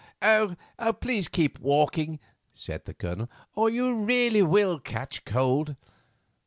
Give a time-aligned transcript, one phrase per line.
[0.99, 2.19] "Please keep walking,"
[2.51, 5.75] said the Colonel, "or you really will catch cold."